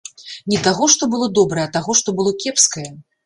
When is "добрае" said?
1.41-1.65